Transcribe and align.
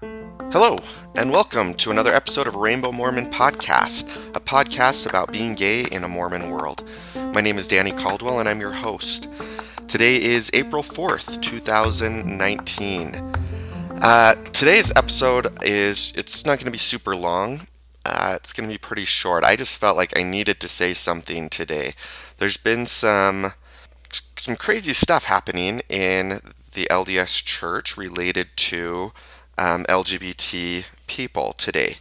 Hello, 0.00 0.78
and 1.14 1.30
welcome 1.30 1.74
to 1.74 1.90
another 1.90 2.14
episode 2.14 2.46
of 2.46 2.54
Rainbow 2.54 2.90
Mormon 2.90 3.26
Podcast, 3.26 4.16
a 4.34 4.40
podcast 4.40 5.06
about 5.06 5.30
being 5.30 5.54
gay 5.54 5.82
in 5.82 6.04
a 6.04 6.08
Mormon 6.08 6.48
world. 6.48 6.88
My 7.14 7.42
name 7.42 7.58
is 7.58 7.68
Danny 7.68 7.90
Caldwell, 7.90 8.40
and 8.40 8.48
I'm 8.48 8.60
your 8.60 8.72
host. 8.72 9.28
Today 9.88 10.16
is 10.16 10.50
April 10.54 10.82
4th, 10.82 11.42
2019. 11.42 13.34
Uh, 14.00 14.34
today's 14.52 14.90
episode 14.96 15.62
is, 15.62 16.14
it's 16.16 16.46
not 16.46 16.56
going 16.56 16.64
to 16.64 16.70
be 16.70 16.78
super 16.78 17.14
long. 17.14 17.66
Uh, 18.06 18.32
it's 18.36 18.54
going 18.54 18.66
to 18.66 18.72
be 18.72 18.78
pretty 18.78 19.04
short. 19.04 19.44
I 19.44 19.54
just 19.54 19.78
felt 19.78 19.98
like 19.98 20.18
I 20.18 20.22
needed 20.22 20.60
to 20.60 20.68
say 20.68 20.94
something 20.94 21.50
today. 21.50 21.92
There's 22.38 22.56
been 22.56 22.86
some 22.86 23.52
some 24.38 24.56
crazy 24.56 24.94
stuff 24.94 25.24
happening 25.24 25.82
in 25.90 26.40
the 26.72 26.88
LDS 26.90 27.44
Church 27.44 27.98
related 27.98 28.48
to 28.56 29.12
um, 29.60 29.84
LGBT 29.84 30.86
people 31.06 31.52
today. 31.52 31.96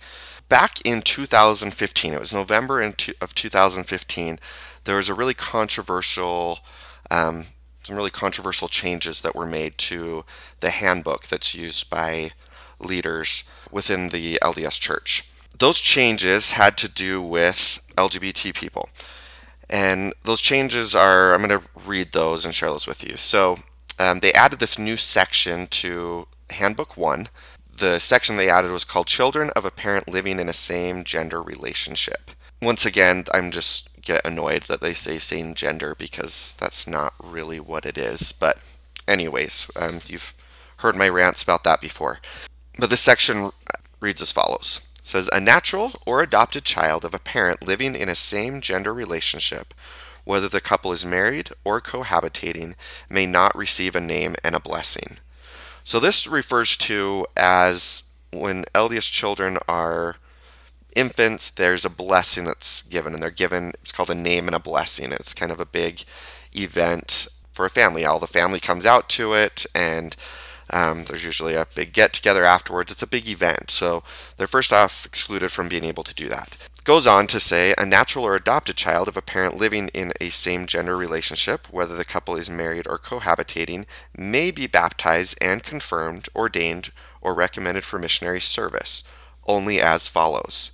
Back 0.48 0.80
in 0.84 1.02
2015, 1.02 2.14
it 2.14 2.20
was 2.20 2.34
November 2.34 2.82
of 2.82 3.36
2015, 3.36 4.40
there 4.86 4.96
was 4.96 5.10
a 5.10 5.14
really 5.14 5.34
controversial, 5.34 6.60
um, 7.12 7.46
some 7.82 7.98
really 7.98 8.10
controversial 8.10 8.70
changes 8.70 9.22
that 9.22 9.36
were 9.36 9.46
made 9.46 9.78
to 9.78 10.24
the 10.62 10.70
handbook 10.72 11.28
that's 11.28 11.54
used 11.54 11.90
by 11.90 12.32
leaders 12.80 13.44
within 13.70 14.10
the 14.10 14.40
LDS 14.42 14.80
Church. 14.80 15.30
Those 15.58 15.82
changes 15.82 16.54
had 16.54 16.78
to 16.78 16.88
do 16.88 17.22
with 17.22 17.82
LGBT 17.98 18.56
people. 18.56 18.90
And 19.70 20.14
those 20.24 20.42
changes 20.42 20.96
are, 20.96 21.36
I'm 21.36 21.46
going 21.46 21.60
to 21.60 21.68
read 21.86 22.14
those 22.14 22.46
and 22.46 22.56
share 22.56 22.70
those 22.70 22.88
with 22.88 23.08
you. 23.08 23.18
So 23.18 23.58
um, 24.00 24.22
they 24.22 24.32
added 24.32 24.60
this 24.60 24.80
new 24.80 24.96
section 24.98 25.68
to 25.68 26.26
Handbook 26.52 26.98
1. 26.98 27.28
The 27.80 27.98
section 28.00 28.36
they 28.36 28.50
added 28.50 28.72
was 28.72 28.84
called 28.84 29.08
Children 29.08 29.52
of 29.56 29.64
a 29.64 29.72
Parent 29.72 30.10
Living 30.10 30.38
in 30.38 30.50
a 30.50 30.54
Same 30.54 31.06
Gender 31.06 31.42
Relationship. 31.42 32.32
Once 32.62 32.86
again, 32.86 33.24
I'm 33.34 33.52
just 33.52 34.02
get 34.02 34.28
annoyed 34.28 34.64
that 34.64 34.82
they 34.82 34.94
say 34.94 35.18
same 35.18 35.54
gender 35.54 35.96
because 35.96 36.56
that's 36.60 36.86
not 36.86 37.14
really 37.24 37.58
what 37.58 37.86
it 37.86 37.98
is. 37.98 38.34
But, 38.34 38.58
anyways, 39.08 39.72
um, 39.80 40.02
you've 40.08 40.34
heard 40.78 40.98
my 40.98 41.08
rants 41.08 41.42
about 41.42 41.64
that 41.64 41.80
before. 41.80 42.20
But 42.78 42.90
this 42.90 43.00
section 43.00 43.52
reads 44.02 44.22
as 44.22 44.34
follows 44.34 44.82
says 45.02 45.30
a 45.32 45.40
natural 45.40 45.94
or 46.06 46.22
adopted 46.22 46.66
child 46.66 47.06
of 47.06 47.14
a 47.14 47.20
parent 47.20 47.66
living 47.66 47.96
in 47.96 48.10
a 48.10 48.16
same 48.16 48.60
gender 48.60 48.94
relationship, 48.94 49.74
whether 50.26 50.50
the 50.50 50.60
couple 50.60 50.92
is 50.92 51.06
married 51.06 51.50
or 51.64 51.80
cohabitating, 51.80 52.76
may 53.10 53.26
not 53.26 53.56
receive 53.56 53.96
a 53.96 54.02
name 54.02 54.36
and 54.44 54.54
a 54.54 54.60
blessing. 54.60 55.18
So 55.90 56.00
this 56.00 56.28
refers 56.28 56.78
to 56.78 57.26
as 57.36 58.04
when 58.32 58.64
LDS 58.76 59.12
children 59.12 59.58
are 59.68 60.18
infants, 60.96 61.50
there's 61.50 61.84
a 61.84 61.90
blessing 61.90 62.44
that's 62.44 62.84
given, 62.84 63.16
and 63.16 63.24
they're 63.24 63.32
given, 63.32 63.72
it's 63.82 63.92
called 63.92 64.12
a 64.12 64.14
name 64.14 64.46
and 64.46 64.56
a 64.56 64.60
blessing. 64.60 65.12
It's 65.12 65.34
kind 65.34 65.52
of 65.52 65.60
a 65.60 65.66
big 65.66 66.04
event 66.54 67.28
for 67.52 67.66
a 67.66 67.72
family. 67.72 68.06
All 68.06 68.20
the 68.20 68.28
family 68.28 68.60
comes 68.60 68.86
out 68.86 69.10
to 69.10 69.34
it, 69.34 69.66
and 69.74 70.16
um, 70.70 71.06
there's 71.06 71.26
usually 71.26 71.56
a 71.56 71.66
big 71.74 71.92
get 71.92 72.14
together 72.14 72.46
afterwards. 72.46 72.92
It's 72.92 73.02
a 73.02 73.08
big 73.08 73.28
event, 73.28 73.72
so 73.72 74.04
they're 74.38 74.46
first 74.46 74.72
off 74.72 75.08
excluded 75.08 75.52
from 75.52 75.70
being 75.70 75.86
able 75.86 76.04
to 76.04 76.14
do 76.14 76.30
that. 76.30 76.56
Goes 76.90 77.06
on 77.06 77.28
to 77.28 77.40
say 77.40 77.72
a 77.78 77.86
natural 77.86 78.26
or 78.26 78.36
adopted 78.36 78.76
child 78.76 79.08
of 79.08 79.16
a 79.16 79.22
parent 79.22 79.56
living 79.56 79.90
in 79.90 80.12
a 80.20 80.28
same 80.30 80.66
gender 80.66 80.98
relationship, 80.98 81.72
whether 81.72 81.96
the 81.96 82.04
couple 82.04 82.36
is 82.36 82.50
married 82.50 82.88
or 82.88 82.98
cohabitating, 82.98 83.86
may 84.18 84.50
be 84.50 84.66
baptized 84.66 85.38
and 85.40 85.62
confirmed, 85.62 86.28
ordained, 86.36 86.90
or 87.22 87.36
recommended 87.36 87.84
for 87.84 88.00
missionary 88.00 88.42
service, 88.42 89.04
only 89.46 89.80
as 89.80 90.08
follows. 90.08 90.72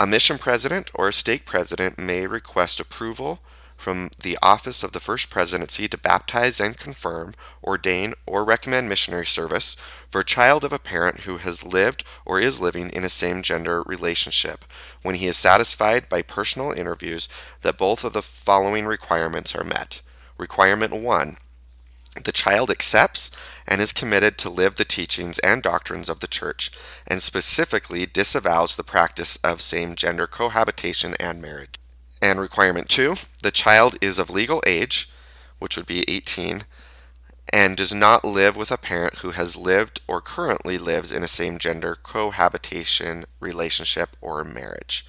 A 0.00 0.08
mission 0.08 0.38
president 0.38 0.90
or 0.92 1.10
a 1.10 1.12
stake 1.12 1.46
president 1.46 2.00
may 2.00 2.26
request 2.26 2.80
approval 2.80 3.38
from 3.82 4.10
the 4.16 4.38
office 4.40 4.84
of 4.84 4.92
the 4.92 5.00
First 5.00 5.28
Presidency 5.28 5.88
to 5.88 5.98
baptize 5.98 6.60
and 6.60 6.78
confirm, 6.78 7.34
ordain, 7.64 8.14
or 8.26 8.44
recommend 8.44 8.88
missionary 8.88 9.26
service 9.26 9.76
for 10.08 10.20
a 10.20 10.24
child 10.24 10.62
of 10.62 10.72
a 10.72 10.78
parent 10.78 11.20
who 11.20 11.38
has 11.38 11.64
lived 11.64 12.04
or 12.24 12.38
is 12.38 12.60
living 12.60 12.90
in 12.90 13.02
a 13.02 13.08
same 13.08 13.42
gender 13.42 13.82
relationship 13.82 14.64
when 15.02 15.16
he 15.16 15.26
is 15.26 15.36
satisfied 15.36 16.08
by 16.08 16.22
personal 16.22 16.70
interviews 16.70 17.28
that 17.62 17.76
both 17.76 18.04
of 18.04 18.12
the 18.12 18.22
following 18.22 18.86
requirements 18.86 19.52
are 19.56 19.64
met. 19.64 20.00
Requirement 20.38 20.94
1 20.94 21.36
the 22.24 22.32
child 22.32 22.70
accepts 22.70 23.30
and 23.66 23.80
is 23.80 23.92
committed 23.92 24.36
to 24.36 24.50
live 24.50 24.74
the 24.74 24.84
teachings 24.84 25.38
and 25.38 25.62
doctrines 25.62 26.10
of 26.10 26.20
the 26.20 26.26
church, 26.26 26.70
and 27.06 27.22
specifically 27.22 28.04
disavows 28.04 28.76
the 28.76 28.84
practice 28.84 29.36
of 29.36 29.62
same 29.62 29.94
gender 29.94 30.26
cohabitation 30.26 31.14
and 31.18 31.40
marriage. 31.40 31.81
And 32.22 32.40
requirement 32.40 32.88
two, 32.88 33.16
the 33.42 33.50
child 33.50 33.96
is 34.00 34.20
of 34.20 34.30
legal 34.30 34.62
age, 34.64 35.10
which 35.58 35.76
would 35.76 35.86
be 35.86 36.04
18, 36.08 36.62
and 37.52 37.76
does 37.76 37.92
not 37.92 38.24
live 38.24 38.56
with 38.56 38.70
a 38.70 38.78
parent 38.78 39.18
who 39.18 39.32
has 39.32 39.56
lived 39.56 40.00
or 40.06 40.20
currently 40.20 40.78
lives 40.78 41.10
in 41.10 41.24
a 41.24 41.28
same 41.28 41.58
gender 41.58 41.96
cohabitation 42.00 43.24
relationship 43.40 44.16
or 44.20 44.44
marriage. 44.44 45.04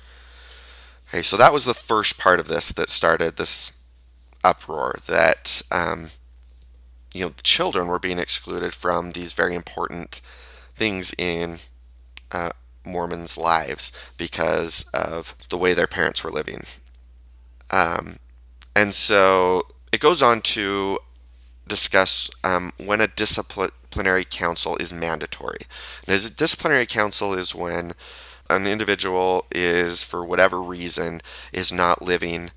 Okay, 1.07 1.21
so 1.21 1.37
that 1.37 1.53
was 1.53 1.65
the 1.65 1.75
first 1.75 2.17
part 2.17 2.39
of 2.39 2.47
this 2.47 2.71
that 2.73 2.89
started 2.89 3.37
this 3.37 3.79
uproar 4.43 4.95
that 5.05 5.61
um, 5.71 6.09
you 7.13 7.23
know 7.23 7.33
children 7.43 7.87
were 7.87 7.99
being 7.99 8.17
excluded 8.17 8.73
from 8.73 9.11
these 9.11 9.33
very 9.33 9.53
important 9.53 10.19
things 10.75 11.13
in 11.19 11.59
uh, 12.31 12.49
Mormons' 12.83 13.37
lives 13.37 13.91
because 14.17 14.89
of 14.93 15.35
the 15.49 15.57
way 15.57 15.75
their 15.75 15.87
parents 15.87 16.23
were 16.23 16.31
living. 16.31 16.61
Um, 17.73 18.17
and 18.75 18.93
so 18.93 19.63
it 19.91 19.99
goes 19.99 20.21
on 20.21 20.41
to 20.41 20.99
discuss 21.67 22.29
um, 22.43 22.71
when 22.77 23.01
a 23.01 23.07
disciplinary 23.07 24.25
council 24.25 24.77
is 24.77 24.93
mandatory. 24.93 25.61
And 26.07 26.15
a 26.15 26.29
disciplinary 26.29 26.85
council 26.85 27.33
is 27.33 27.55
when 27.55 27.93
an 28.47 28.67
individual 28.67 29.47
is, 29.51 30.03
for 30.03 30.23
whatever 30.23 30.61
reason, 30.61 31.21
is 31.51 31.73
not 31.73 32.03
living 32.03 32.51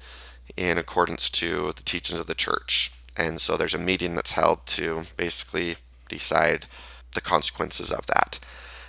in 0.54 0.76
accordance 0.76 1.30
to 1.30 1.72
the 1.72 1.82
teachings 1.82 2.20
of 2.20 2.26
the 2.26 2.34
church. 2.34 2.92
And 3.16 3.40
so 3.40 3.56
there's 3.56 3.74
a 3.74 3.78
meeting 3.78 4.14
that's 4.14 4.32
held 4.32 4.66
to 4.66 5.04
basically 5.16 5.76
decide 6.10 6.66
the 7.14 7.22
consequences 7.22 7.90
of 7.90 8.06
that. 8.08 8.38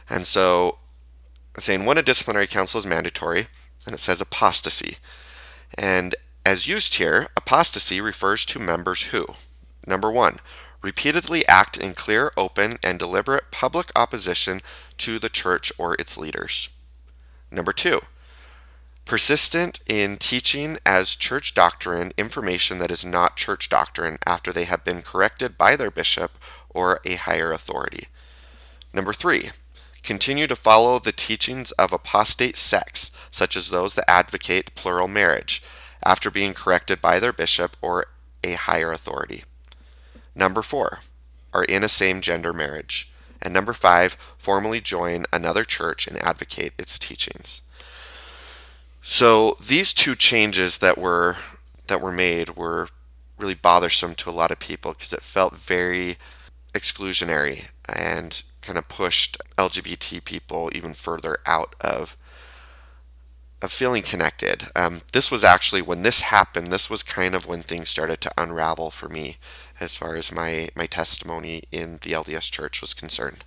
And 0.10 0.28
so 0.28 0.80
saying 1.58 1.86
when 1.86 1.98
a 1.98 2.04
disciplinary 2.04 2.48
council 2.48 2.80
is 2.80 2.86
mandatory, 2.86 3.48
and 3.86 3.94
it 3.94 4.00
says 4.00 4.20
apostasy. 4.20 4.98
And 5.78 6.16
as 6.46 6.68
used 6.68 6.96
here, 6.96 7.28
apostasy 7.36 8.00
refers 8.00 8.46
to 8.46 8.60
members 8.60 9.04
who, 9.08 9.26
number 9.86 10.12
one, 10.12 10.38
repeatedly 10.82 11.46
act 11.48 11.78
in 11.78 11.94
clear, 11.94 12.32
open, 12.38 12.78
and 12.84 13.00
deliberate 13.00 13.52
public 13.52 13.92
opposition 13.96 14.62
to 14.98 15.20
the 15.20 15.30
church 15.30 15.72
or 15.78 15.96
its 15.96 16.18
leaders. 16.18 16.70
Number 17.52 17.74
two, 17.74 18.02
persistent 19.06 19.80
in 19.88 20.18
teaching 20.18 20.78
as 20.86 21.16
church 21.16 21.54
doctrine 21.54 22.12
information 22.18 22.78
that 22.80 22.92
is 22.92 23.06
not 23.06 23.38
church 23.38 23.70
doctrine 23.70 24.18
after 24.26 24.52
they 24.52 24.66
have 24.66 24.84
been 24.84 25.02
corrected 25.02 25.58
by 25.58 25.76
their 25.76 25.92
bishop 25.92 26.38
or 26.70 27.00
a 27.06 27.16
higher 27.16 27.52
authority. 27.52 28.08
Number 28.94 29.14
three, 29.14 29.52
continue 30.08 30.48
to 30.48 30.56
follow 30.56 30.98
the 30.98 31.12
teachings 31.12 31.72
of 31.74 31.92
apostate 31.92 32.56
sects, 32.56 33.12
such 33.30 33.58
as 33.58 33.70
those 33.70 33.94
that 33.96 34.10
advocate 34.10 34.74
plural 34.74 35.10
marriage, 35.10 35.62
after 36.04 36.32
being 36.32 36.54
corrected 36.54 37.02
by 37.02 37.20
their 37.20 37.34
bishop 37.34 37.76
or 37.82 38.06
a 38.42 38.54
higher 38.54 38.94
authority. 38.94 39.44
Number 40.34 40.62
four, 40.62 41.00
are 41.54 41.66
in 41.66 41.84
a 41.84 41.90
same 41.90 42.22
gender 42.22 42.54
marriage. 42.54 43.12
And 43.42 43.54
number 43.54 43.74
five, 43.74 44.16
formally 44.38 44.80
join 44.80 45.26
another 45.34 45.66
church 45.66 46.08
and 46.08 46.18
advocate 46.24 46.74
its 46.80 46.98
teachings. 46.98 47.62
So 49.02 49.58
these 49.60 49.94
two 49.94 50.16
changes 50.16 50.78
that 50.78 50.98
were 50.98 51.36
that 51.88 52.02
were 52.02 52.12
made 52.12 52.56
were 52.56 52.90
really 53.38 53.56
bothersome 53.56 54.16
to 54.16 54.30
a 54.30 54.32
lot 54.32 54.52
of 54.52 54.60
people 54.60 54.92
because 54.94 55.14
it 55.14 55.22
felt 55.22 55.56
very 55.56 56.18
exclusionary 56.74 57.70
and 57.88 58.44
kind 58.68 58.78
of 58.78 58.90
pushed 58.90 59.38
LGBT 59.58 60.26
people 60.26 60.70
even 60.76 60.94
further 60.94 61.38
out 61.46 61.74
of 61.80 62.18
of 63.60 63.72
feeling 63.72 64.04
connected. 64.04 64.66
Um, 64.76 65.02
this 65.14 65.32
was 65.32 65.44
actually 65.44 65.82
when 65.82 66.04
this 66.04 66.22
happened. 66.22 66.68
This 66.68 66.92
was 66.92 67.02
kind 67.02 67.34
of 67.34 67.48
when 67.48 67.62
things 67.62 67.90
started 67.90 68.22
to 68.22 68.32
unravel 68.38 68.92
for 68.92 69.10
me, 69.10 69.38
as 69.80 69.96
far 69.96 70.16
as 70.16 70.34
my 70.34 70.68
my 70.76 70.86
testimony 70.86 71.64
in 71.72 71.94
the 72.02 72.12
LDS 72.12 72.52
Church 72.52 72.82
was 72.82 72.94
concerned. 72.94 73.46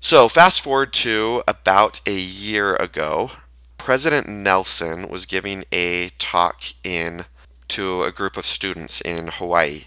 So 0.00 0.26
fast 0.26 0.62
forward 0.62 0.94
to 0.94 1.42
about 1.46 2.00
a 2.06 2.18
year 2.18 2.76
ago, 2.76 3.32
President 3.76 4.26
Nelson 4.26 5.08
was 5.10 5.26
giving 5.26 5.64
a 5.70 6.10
talk 6.18 6.62
in 6.82 7.26
to 7.68 8.04
a 8.04 8.10
group 8.10 8.38
of 8.38 8.46
students 8.46 9.02
in 9.02 9.28
Hawaii, 9.28 9.84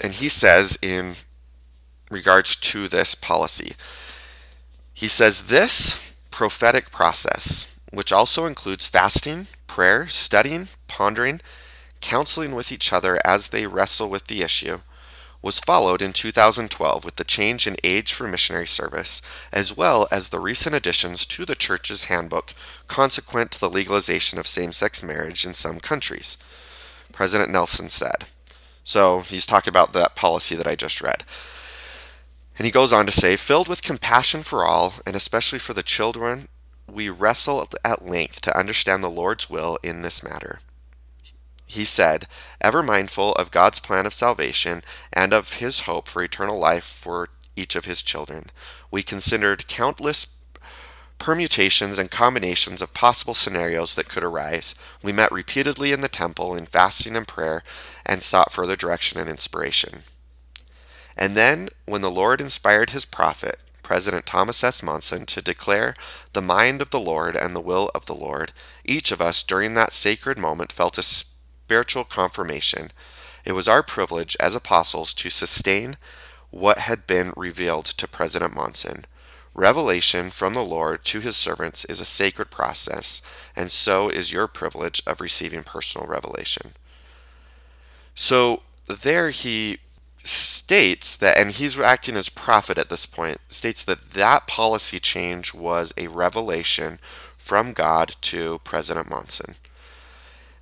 and 0.00 0.12
he 0.12 0.28
says 0.28 0.78
in 0.80 1.16
regards 2.10 2.56
to 2.56 2.88
this 2.88 3.14
policy. 3.14 3.72
He 4.94 5.08
says 5.08 5.46
this 5.46 6.14
prophetic 6.30 6.90
process, 6.90 7.76
which 7.92 8.12
also 8.12 8.46
includes 8.46 8.88
fasting, 8.88 9.46
prayer, 9.66 10.06
studying, 10.08 10.68
pondering, 10.86 11.40
counseling 12.00 12.54
with 12.54 12.72
each 12.72 12.92
other 12.92 13.18
as 13.24 13.48
they 13.48 13.66
wrestle 13.66 14.08
with 14.08 14.26
the 14.26 14.42
issue, 14.42 14.78
was 15.40 15.60
followed 15.60 16.02
in 16.02 16.12
2012 16.12 17.04
with 17.04 17.16
the 17.16 17.24
change 17.24 17.66
in 17.66 17.76
age 17.84 18.12
for 18.12 18.26
missionary 18.26 18.66
service, 18.66 19.22
as 19.52 19.76
well 19.76 20.08
as 20.10 20.30
the 20.30 20.40
recent 20.40 20.74
additions 20.74 21.24
to 21.24 21.44
the 21.44 21.54
Church's 21.54 22.06
handbook 22.06 22.54
consequent 22.88 23.52
to 23.52 23.60
the 23.60 23.70
legalization 23.70 24.38
of 24.38 24.46
same 24.46 24.72
sex 24.72 25.02
marriage 25.02 25.46
in 25.46 25.54
some 25.54 25.78
countries. 25.78 26.36
President 27.12 27.50
Nelson 27.50 27.88
said. 27.88 28.24
So 28.82 29.20
he's 29.20 29.46
talking 29.46 29.70
about 29.70 29.92
that 29.92 30.16
policy 30.16 30.56
that 30.56 30.66
I 30.66 30.74
just 30.74 31.00
read. 31.00 31.22
And 32.58 32.66
he 32.66 32.72
goes 32.72 32.92
on 32.92 33.06
to 33.06 33.12
say, 33.12 33.36
filled 33.36 33.68
with 33.68 33.82
compassion 33.82 34.42
for 34.42 34.66
all, 34.66 34.94
and 35.06 35.16
especially 35.16 35.60
for 35.60 35.72
the 35.72 35.82
children, 35.82 36.48
we 36.90 37.08
wrestle 37.08 37.66
at 37.84 38.04
length 38.04 38.40
to 38.42 38.58
understand 38.58 39.02
the 39.02 39.08
Lord's 39.08 39.48
will 39.48 39.78
in 39.82 40.02
this 40.02 40.22
matter 40.22 40.58
he 41.68 41.84
said, 41.84 42.26
ever 42.60 42.82
mindful 42.82 43.32
of 43.34 43.50
God's 43.50 43.78
plan 43.78 44.06
of 44.06 44.14
salvation 44.14 44.82
and 45.12 45.34
of 45.34 45.54
his 45.54 45.80
hope 45.80 46.08
for 46.08 46.22
eternal 46.22 46.58
life 46.58 46.84
for 46.84 47.28
each 47.56 47.76
of 47.76 47.84
his 47.84 48.02
children. 48.02 48.46
We 48.90 49.02
considered 49.02 49.68
countless 49.68 50.34
permutations 51.18 51.98
and 51.98 52.10
combinations 52.10 52.80
of 52.80 52.94
possible 52.94 53.34
scenarios 53.34 53.96
that 53.96 54.08
could 54.08 54.24
arise. 54.24 54.74
We 55.02 55.12
met 55.12 55.30
repeatedly 55.30 55.92
in 55.92 56.00
the 56.00 56.08
temple 56.08 56.56
in 56.56 56.64
fasting 56.64 57.16
and 57.16 57.28
prayer 57.28 57.62
and 58.06 58.22
sought 58.22 58.52
further 58.52 58.76
direction 58.76 59.20
and 59.20 59.28
inspiration. 59.28 60.04
And 61.18 61.36
then, 61.36 61.68
when 61.84 62.00
the 62.00 62.10
Lord 62.10 62.40
inspired 62.40 62.90
his 62.90 63.04
prophet, 63.04 63.60
President 63.82 64.24
Thomas 64.24 64.62
S. 64.62 64.82
Monson, 64.82 65.26
to 65.26 65.42
declare 65.42 65.94
the 66.32 66.40
mind 66.40 66.80
of 66.80 66.90
the 66.90 67.00
Lord 67.00 67.34
and 67.34 67.56
the 67.56 67.60
will 67.60 67.90
of 67.94 68.06
the 68.06 68.14
Lord, 68.14 68.52
each 68.84 69.10
of 69.10 69.20
us 69.20 69.42
during 69.42 69.74
that 69.74 69.92
sacred 69.92 70.38
moment 70.38 70.70
felt 70.70 70.96
a 70.96 71.02
spiritual 71.02 72.04
confirmation. 72.04 72.92
It 73.44 73.52
was 73.52 73.66
our 73.66 73.82
privilege 73.82 74.36
as 74.38 74.54
apostles 74.54 75.12
to 75.14 75.30
sustain 75.30 75.96
what 76.50 76.80
had 76.80 77.06
been 77.06 77.32
revealed 77.36 77.86
to 77.86 78.06
President 78.06 78.54
Monson. 78.54 79.04
Revelation 79.54 80.30
from 80.30 80.54
the 80.54 80.62
Lord 80.62 81.04
to 81.06 81.20
his 81.20 81.36
servants 81.36 81.84
is 81.86 82.00
a 82.00 82.04
sacred 82.04 82.50
process, 82.50 83.22
and 83.56 83.72
so 83.72 84.08
is 84.08 84.32
your 84.32 84.46
privilege 84.46 85.02
of 85.04 85.20
receiving 85.20 85.64
personal 85.64 86.06
revelation. 86.06 86.72
So 88.14 88.62
there 88.86 89.30
he 89.30 89.78
states 90.68 91.16
that, 91.16 91.38
and 91.38 91.52
he's 91.52 91.80
acting 91.80 92.14
as 92.14 92.28
prophet 92.28 92.76
at 92.76 92.90
this 92.90 93.06
point, 93.06 93.38
states 93.48 93.82
that 93.82 94.10
that 94.10 94.46
policy 94.46 95.00
change 95.00 95.54
was 95.54 95.94
a 95.96 96.08
revelation 96.08 96.98
from 97.38 97.72
God 97.72 98.16
to 98.20 98.60
President 98.64 99.08
Monson. 99.08 99.54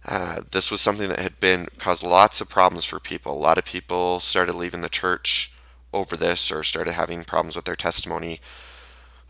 Uh, 0.04 0.42
this 0.48 0.70
was 0.70 0.80
something 0.80 1.08
that 1.08 1.18
had 1.18 1.40
been 1.40 1.66
caused 1.78 2.04
lots 2.04 2.40
of 2.40 2.48
problems 2.48 2.84
for 2.84 3.00
people. 3.00 3.32
A 3.32 3.34
lot 3.34 3.58
of 3.58 3.64
people 3.64 4.20
started 4.20 4.54
leaving 4.54 4.80
the 4.80 4.88
church 4.88 5.52
over 5.92 6.16
this 6.16 6.52
or 6.52 6.62
started 6.62 6.92
having 6.92 7.24
problems 7.24 7.56
with 7.56 7.64
their 7.64 7.74
testimony 7.74 8.40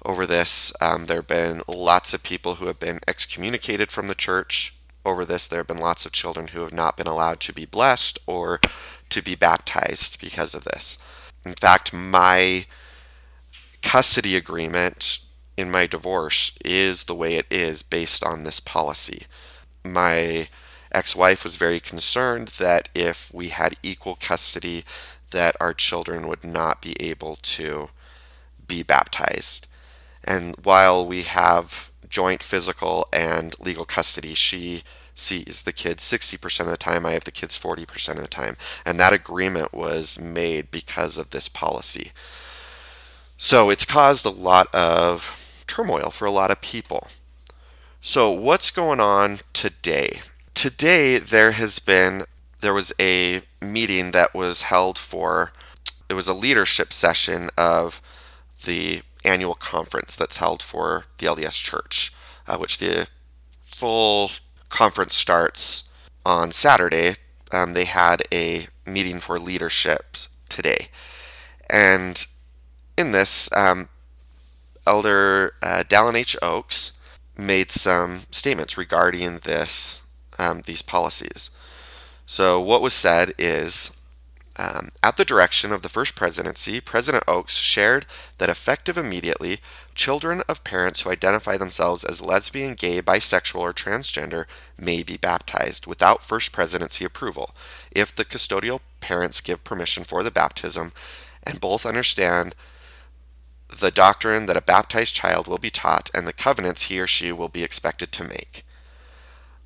over 0.05 0.27
this. 0.27 0.75
Um, 0.83 1.07
there 1.07 1.23
have 1.23 1.27
been 1.27 1.63
lots 1.67 2.13
of 2.13 2.23
people 2.23 2.57
who 2.57 2.67
have 2.67 2.79
been 2.79 3.01
excommunicated 3.09 3.91
from 3.91 4.09
the 4.09 4.15
church 4.15 4.75
over 5.07 5.25
this. 5.25 5.49
There 5.49 5.61
have 5.61 5.69
been 5.69 5.79
lots 5.79 6.05
of 6.05 6.13
children 6.13 6.49
who 6.49 6.61
have 6.61 6.75
not 6.75 6.99
been 6.99 7.07
allowed 7.07 7.41
to 7.41 7.55
be 7.55 7.65
blessed 7.65 8.19
or 8.27 8.61
to 9.11 9.23
be 9.23 9.35
baptized 9.35 10.21
because 10.21 10.55
of 10.55 10.65
this. 10.65 10.99
In 11.45 11.55
fact, 11.55 11.93
my 11.93 12.67
custody 13.83 14.37
agreement 14.37 15.19
in 15.57 15.71
my 15.71 15.87
divorce 15.87 16.59
is 16.65 17.05
the 17.05 17.15
way 17.15 17.35
it 17.37 17.47
is 17.51 17.83
based 17.83 18.25
on 18.25 18.45
this 18.45 18.61
policy. 18.61 19.27
My 19.85 20.49
ex-wife 20.93 21.45
was 21.45 21.57
very 21.57 21.81
concerned 21.81 22.49
that 22.59 22.89
if 22.95 23.33
we 23.33 23.49
had 23.49 23.77
equal 23.83 24.17
custody 24.21 24.85
that 25.31 25.57
our 25.61 25.75
children 25.75 26.29
would 26.29 26.45
not 26.45 26.83
be 26.83 26.95
able 27.01 27.37
to 27.37 27.89
be 28.67 28.83
baptized. 28.83 29.67
And 30.25 30.57
while 30.63 31.07
we 31.07 31.23
have 31.23 31.91
joint 32.09 32.43
physical 32.43 33.07
and 33.13 33.55
legal 33.61 33.85
custody, 33.85 34.35
she 34.35 34.83
sees 35.19 35.63
the 35.63 35.73
kids 35.73 36.05
60% 36.05 36.61
of 36.61 36.67
the 36.67 36.77
time, 36.77 37.05
I 37.05 37.13
have 37.13 37.25
the 37.25 37.31
kids 37.31 37.59
40% 37.59 38.11
of 38.11 38.23
the 38.23 38.29
time. 38.29 38.57
And 38.85 38.99
that 39.01 39.13
agreement 39.13 39.73
was 39.73 40.21
made 40.21 40.71
because 40.71 41.19
of 41.19 41.31
this 41.31 41.49
policy. 41.49 42.13
So 43.37 43.71
it's 43.71 43.85
caused 43.85 44.25
a 44.25 44.31
lot 44.31 44.73
of 44.75 45.65
turmoil 45.67 46.11
for 46.11 46.27
a 46.27 46.31
lot 46.31 46.51
of 46.51 46.61
people. 46.61 47.09
So, 48.01 48.31
what's 48.31 48.71
going 48.71 49.01
on 49.01 49.39
today? 49.53 50.21
today 50.57 51.19
there 51.19 51.53
has 51.53 51.79
been 51.79 52.25
there 52.61 52.73
was 52.73 52.91
a 52.99 53.43
meeting 53.61 54.13
that 54.13 54.35
was 54.35 54.63
held 54.63 54.97
for 54.99 55.53
it 56.09 56.15
was 56.15 56.29
a 56.29 56.35
leadership 56.35 56.95
session 56.95 57.51
of 57.59 58.01
the 58.65 59.03
annual 59.23 59.55
conference 59.55 60.17
that's 60.17 60.39
held 60.39 60.63
for 60.63 61.05
the 61.19 61.27
LDS 61.27 61.63
Church, 61.63 62.13
uh, 62.49 62.57
which 62.57 62.79
the 62.79 63.07
full 63.65 64.31
conference 64.69 65.15
starts 65.15 65.91
on 66.25 66.53
Saturday. 66.53 67.15
Um, 67.53 67.73
they 67.73 67.85
had 67.85 68.23
a 68.33 68.67
meeting 68.87 69.19
for 69.19 69.39
leadership 69.39 70.17
today, 70.49 70.89
and 71.71 72.27
in 72.97 73.13
this, 73.13 73.49
um, 73.55 73.89
Elder 74.87 75.55
uh, 75.63 75.83
Dallin 75.89 76.15
H. 76.15 76.37
Oaks 76.41 76.99
made 77.37 77.71
some 77.71 78.23
statements 78.31 78.79
regarding 78.79 79.39
this 79.39 80.01
um, 80.39 80.63
these 80.65 80.83
policies. 80.83 81.51
So, 82.27 82.61
what 82.61 82.83
was 82.83 82.95
said 82.95 83.33
is 83.39 83.97
um, 84.59 84.91
at 85.03 85.17
the 85.17 85.25
direction 85.25 85.73
of 85.73 85.83
the 85.83 85.89
first 85.89 86.17
presidency, 86.17 86.81
President 86.81 87.25
Oaks 87.29 87.57
shared 87.57 88.07
that 88.39 88.49
effective 88.49 88.97
immediately, 88.97 89.59
children 89.97 90.43
of 90.49 90.63
parents 90.63 91.03
who 91.03 91.11
identify 91.11 91.57
themselves 91.57 92.05
as 92.05 92.23
lesbian, 92.23 92.75
gay, 92.75 93.03
bisexual, 93.03 93.61
or 93.61 93.73
transgender 93.73 94.45
may 94.79 95.03
be 95.03 95.17
baptized 95.17 95.87
without 95.87 96.23
first 96.23 96.53
presidency 96.53 97.05
approval 97.05 97.55
if 97.91 98.15
the 98.15 98.25
custodial 98.25 98.81
parents 99.01 99.41
give 99.41 99.65
permission 99.65 100.05
for 100.05 100.23
the 100.23 100.31
baptism 100.31 100.93
and 101.43 101.61
both 101.61 101.87
understand 101.87 102.55
the 103.69 103.91
doctrine 103.91 104.47
that 104.47 104.57
a 104.57 104.63
baptized 104.63 105.15
child 105.15 105.49
will 105.49 105.59
be 105.59 105.71
taught 105.71 106.11
and 106.15 106.27
the 106.27 106.33
covenants 106.33 106.85
he 106.85 107.01
or 107.01 107.07
she 107.07 107.33
will 107.33 107.49
be 107.49 107.65
expected 107.65 108.13
to 108.13 108.25
make. 108.25 108.65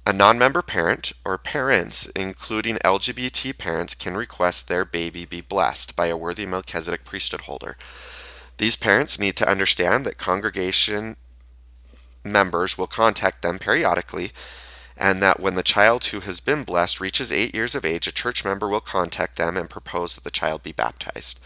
A 0.07 0.13
non-member 0.13 0.63
parent 0.63 1.13
or 1.27 1.37
parents, 1.37 2.07
including 2.17 2.77
LGBT 2.77 3.57
parents, 3.59 3.95
can 3.95 4.17
request 4.17 4.67
their 4.67 4.85
baby 4.85 5.27
be 5.27 5.43
blessed 5.43 5.95
by 5.95 6.07
a 6.07 6.17
worthy 6.17 6.47
Melchizedek 6.47 7.05
priesthood 7.05 7.43
holder. 7.43 7.77
These 8.61 8.77
parents 8.77 9.19
need 9.19 9.37
to 9.37 9.51
understand 9.51 10.05
that 10.05 10.19
congregation 10.19 11.17
members 12.23 12.77
will 12.77 12.87
contact 12.87 13.41
them 13.41 13.59
periodically 13.59 14.33
and 14.99 15.23
that 15.23 15.41
when 15.41 15.55
the 15.55 15.63
child 15.63 16.05
who 16.05 16.21
has 16.21 16.41
been 16.41 16.65
blessed 16.65 17.01
reaches 17.01 17.33
eight 17.33 17.55
years 17.55 17.75
of 17.75 17.87
age, 17.87 18.07
a 18.07 18.13
church 18.13 18.45
member 18.45 18.69
will 18.69 18.83
contact 18.83 19.37
them 19.37 19.57
and 19.57 19.71
propose 19.71 20.15
that 20.15 20.25
the 20.25 20.31
child 20.31 20.63
be 20.63 20.73
baptized. 20.73 21.41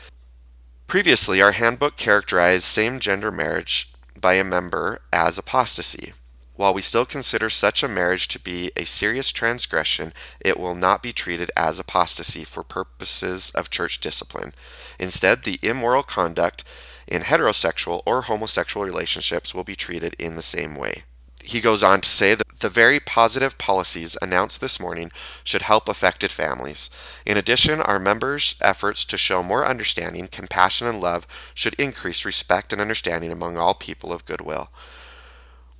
Previously, 0.88 1.40
our 1.40 1.52
handbook 1.52 1.96
characterized 1.96 2.64
same 2.64 2.98
gender 2.98 3.30
marriage 3.30 3.92
by 4.20 4.34
a 4.34 4.42
member 4.42 4.98
as 5.12 5.38
apostasy. 5.38 6.14
While 6.56 6.74
we 6.74 6.82
still 6.82 7.06
consider 7.06 7.48
such 7.48 7.84
a 7.84 7.88
marriage 7.88 8.26
to 8.26 8.40
be 8.40 8.72
a 8.76 8.84
serious 8.84 9.30
transgression, 9.30 10.12
it 10.40 10.58
will 10.58 10.74
not 10.74 11.00
be 11.00 11.12
treated 11.12 11.52
as 11.56 11.78
apostasy 11.78 12.42
for 12.42 12.64
purposes 12.64 13.52
of 13.52 13.70
church 13.70 14.00
discipline. 14.00 14.52
Instead, 14.98 15.44
the 15.44 15.60
immoral 15.62 16.02
conduct 16.02 16.64
in 17.06 17.22
heterosexual 17.22 18.02
or 18.06 18.22
homosexual 18.22 18.84
relationships 18.84 19.54
will 19.54 19.64
be 19.64 19.76
treated 19.76 20.14
in 20.18 20.36
the 20.36 20.42
same 20.42 20.74
way. 20.74 21.04
He 21.44 21.60
goes 21.60 21.82
on 21.82 22.00
to 22.00 22.08
say 22.08 22.34
that 22.34 22.60
the 22.60 22.70
very 22.70 22.98
positive 22.98 23.58
policies 23.58 24.16
announced 24.22 24.62
this 24.62 24.80
morning 24.80 25.10
should 25.44 25.62
help 25.62 25.88
affected 25.88 26.32
families. 26.32 26.88
In 27.26 27.36
addition, 27.36 27.82
our 27.82 27.98
members' 27.98 28.54
efforts 28.62 29.04
to 29.04 29.18
show 29.18 29.42
more 29.42 29.66
understanding, 29.66 30.26
compassion, 30.28 30.86
and 30.86 31.02
love 31.02 31.26
should 31.52 31.74
increase 31.74 32.24
respect 32.24 32.72
and 32.72 32.80
understanding 32.80 33.30
among 33.30 33.58
all 33.58 33.74
people 33.74 34.10
of 34.10 34.24
goodwill. 34.24 34.70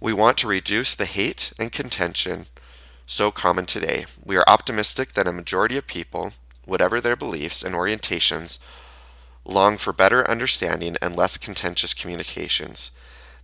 We 0.01 0.13
want 0.13 0.37
to 0.39 0.49
reduce 0.49 0.95
the 0.95 1.07
hate 1.07 1.55
and 1.59 1.73
contention 1.73 2.47
so 3.07 3.31
common 3.31 3.65
today. 3.65 4.05
We 4.23 4.37
are 4.37 4.45
optimistic 4.47 5.15
that 5.15 5.27
a 5.27 5.33
majority 5.33 5.79
of 5.79 5.87
people, 5.87 6.33
whatever 6.67 7.01
their 7.01 7.17
beliefs 7.17 7.63
and 7.63 7.75
orientations, 7.75 8.59
long 9.45 9.77
for 9.77 9.93
better 9.93 10.29
understanding 10.29 10.97
and 11.03 11.17
less 11.17 11.37
contentious 11.39 11.95
communications. 11.95 12.91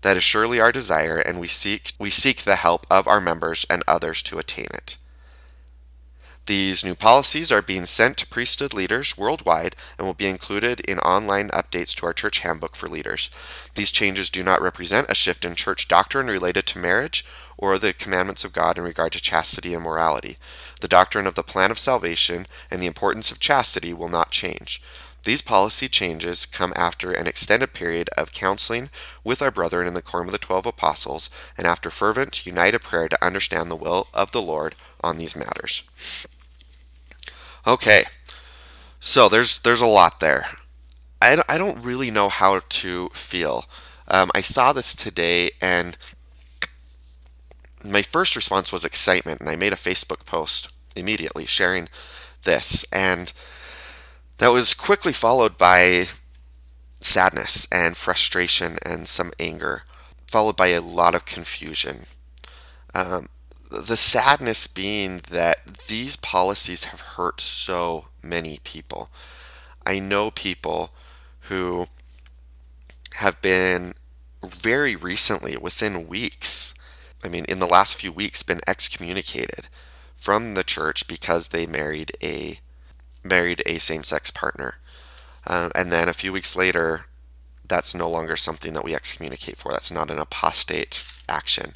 That 0.02 0.16
is 0.16 0.22
surely 0.22 0.58
our 0.60 0.72
desire, 0.72 1.18
and 1.18 1.38
we 1.38 1.46
seek 1.46 1.92
we 1.98 2.10
seek 2.10 2.42
the 2.42 2.56
help 2.56 2.86
of 2.90 3.06
our 3.06 3.20
members 3.20 3.66
and 3.68 3.82
others 3.86 4.22
to 4.24 4.38
attain 4.38 4.68
it. 4.72 4.96
These 6.46 6.84
new 6.84 6.96
policies 6.96 7.52
are 7.52 7.62
being 7.62 7.86
sent 7.86 8.16
to 8.16 8.26
priesthood 8.26 8.74
leaders 8.74 9.16
worldwide 9.16 9.76
and 9.96 10.06
will 10.06 10.14
be 10.14 10.26
included 10.26 10.80
in 10.80 10.98
online 10.98 11.48
updates 11.50 11.94
to 11.96 12.06
our 12.06 12.12
church 12.12 12.40
handbook 12.40 12.74
for 12.74 12.88
leaders. 12.88 13.30
These 13.76 13.92
changes 13.92 14.30
do 14.30 14.42
not 14.42 14.60
represent 14.60 15.08
a 15.08 15.14
shift 15.14 15.44
in 15.44 15.54
church 15.54 15.86
doctrine 15.86 16.26
related 16.26 16.66
to 16.66 16.78
marriage 16.78 17.24
or 17.56 17.78
the 17.78 17.92
commandments 17.92 18.42
of 18.42 18.52
God 18.52 18.78
in 18.78 18.84
regard 18.84 19.12
to 19.12 19.20
chastity 19.20 19.74
and 19.74 19.84
morality. 19.84 20.38
The 20.80 20.88
doctrine 20.88 21.26
of 21.26 21.36
the 21.36 21.44
plan 21.44 21.70
of 21.70 21.78
salvation 21.78 22.46
and 22.70 22.82
the 22.82 22.88
importance 22.88 23.30
of 23.30 23.38
chastity 23.38 23.92
will 23.92 24.08
not 24.08 24.32
change. 24.32 24.82
These 25.24 25.42
policy 25.42 25.88
changes 25.88 26.46
come 26.46 26.72
after 26.76 27.12
an 27.12 27.26
extended 27.26 27.72
period 27.74 28.08
of 28.16 28.32
counseling 28.32 28.90
with 29.22 29.42
our 29.42 29.50
brethren 29.50 29.86
in 29.86 29.94
the 29.94 30.02
Quorum 30.02 30.28
of 30.28 30.32
the 30.32 30.38
Twelve 30.38 30.66
Apostles 30.66 31.28
and 31.58 31.66
after 31.66 31.90
fervent, 31.90 32.46
united 32.46 32.80
prayer 32.80 33.08
to 33.08 33.24
understand 33.24 33.70
the 33.70 33.76
will 33.76 34.08
of 34.14 34.32
the 34.32 34.42
Lord 34.42 34.74
on 35.02 35.18
these 35.18 35.36
matters. 35.36 35.82
Okay, 37.66 38.04
so 38.98 39.28
there's 39.28 39.58
there's 39.58 39.82
a 39.82 39.86
lot 39.86 40.20
there. 40.20 40.46
I, 41.20 41.42
I 41.48 41.58
don't 41.58 41.84
really 41.84 42.10
know 42.10 42.30
how 42.30 42.60
to 42.66 43.08
feel. 43.10 43.66
Um, 44.08 44.30
I 44.34 44.40
saw 44.40 44.72
this 44.72 44.94
today 44.94 45.50
and 45.60 45.96
my 47.84 48.02
first 48.02 48.36
response 48.36 48.72
was 48.72 48.84
excitement, 48.84 49.40
and 49.40 49.48
I 49.48 49.56
made 49.56 49.72
a 49.72 49.76
Facebook 49.76 50.26
post 50.26 50.70
immediately 50.94 51.46
sharing 51.46 51.88
this. 52.42 52.84
And 52.92 53.32
that 54.40 54.52
was 54.52 54.72
quickly 54.72 55.12
followed 55.12 55.58
by 55.58 56.06
sadness 56.98 57.68
and 57.70 57.94
frustration 57.94 58.78
and 58.84 59.06
some 59.06 59.32
anger, 59.38 59.82
followed 60.26 60.56
by 60.56 60.68
a 60.68 60.80
lot 60.80 61.14
of 61.14 61.26
confusion. 61.26 62.06
Um, 62.94 63.28
the 63.70 63.98
sadness 63.98 64.66
being 64.66 65.20
that 65.30 65.84
these 65.88 66.16
policies 66.16 66.84
have 66.84 67.02
hurt 67.02 67.42
so 67.42 68.06
many 68.22 68.58
people. 68.64 69.10
I 69.84 69.98
know 69.98 70.30
people 70.30 70.90
who 71.42 71.88
have 73.16 73.42
been 73.42 73.92
very 74.42 74.96
recently, 74.96 75.58
within 75.58 76.08
weeks, 76.08 76.72
I 77.22 77.28
mean, 77.28 77.44
in 77.44 77.58
the 77.58 77.66
last 77.66 78.00
few 78.00 78.10
weeks, 78.10 78.42
been 78.42 78.62
excommunicated 78.66 79.68
from 80.16 80.54
the 80.54 80.64
church 80.64 81.06
because 81.06 81.48
they 81.48 81.66
married 81.66 82.12
a 82.22 82.60
married 83.22 83.62
a 83.66 83.78
same-sex 83.78 84.30
partner, 84.30 84.76
uh, 85.46 85.70
and 85.74 85.90
then 85.92 86.08
a 86.08 86.14
few 86.14 86.32
weeks 86.32 86.56
later, 86.56 87.06
that's 87.66 87.94
no 87.94 88.08
longer 88.08 88.36
something 88.36 88.74
that 88.74 88.84
we 88.84 88.94
excommunicate 88.94 89.56
for. 89.56 89.72
That's 89.72 89.90
not 89.90 90.10
an 90.10 90.18
apostate 90.18 91.02
action. 91.28 91.74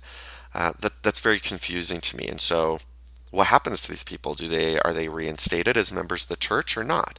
Uh, 0.52 0.72
that 0.80 1.02
that's 1.02 1.20
very 1.20 1.40
confusing 1.40 2.00
to 2.00 2.16
me. 2.16 2.26
And 2.28 2.40
so, 2.40 2.78
what 3.30 3.48
happens 3.48 3.80
to 3.82 3.88
these 3.88 4.04
people? 4.04 4.34
Do 4.34 4.48
they 4.48 4.78
are 4.80 4.92
they 4.92 5.08
reinstated 5.08 5.76
as 5.76 5.92
members 5.92 6.22
of 6.22 6.28
the 6.28 6.36
church 6.36 6.76
or 6.76 6.84
not? 6.84 7.18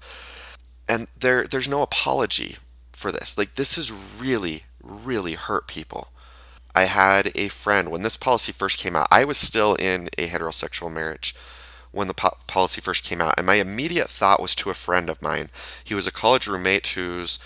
And 0.88 1.08
there 1.17 1.48
there's 1.48 1.67
no 1.67 1.82
apology 1.82 2.58
for 2.94 3.12
this. 3.12 3.38
Like 3.38 3.55
this 3.55 3.77
is 3.77 3.91
really 3.91 4.63
really 4.82 5.34
hurt 5.34 5.67
people. 5.67 6.10
I 6.75 6.86
had 6.86 7.32
a 7.36 7.48
friend 7.48 7.89
when 7.89 8.01
this 8.01 8.17
policy 8.17 8.51
first 8.51 8.79
came 8.79 8.96
out. 8.96 9.08
I 9.10 9.24
was 9.24 9.38
still 9.38 9.75
in 9.75 10.10
a 10.17 10.27
heterosexual 10.27 10.94
marriage 10.94 11.34
when 11.96 12.08
the 12.08 12.14
po- 12.14 12.38
policy 12.46 12.82
first 12.82 13.06
came 13.06 13.22
out, 13.22 13.36
and 13.38 13.48
my 13.48 13.56
immediate 13.56 14.10
thought 14.10 14.42
was 14.42 14.54
to 14.56 14.70
a 14.70 14.74
friend 14.74 15.10
of 15.10 15.22
mine. 15.22 15.50
He 15.84 15.96
was 15.96 16.06
a 16.06 16.12
college 16.12 16.46
roommate 16.46 16.88
whose 16.88 17.40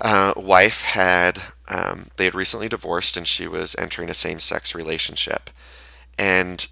uh, 0.00 0.32
wife 0.36 0.82
had 0.82 1.42
um, 1.68 2.06
they 2.16 2.26
had 2.26 2.34
recently 2.36 2.68
divorced, 2.68 3.16
and 3.16 3.26
she 3.26 3.48
was 3.48 3.74
entering 3.76 4.08
a 4.08 4.14
same-sex 4.14 4.74
relationship, 4.74 5.50
and 6.16 6.68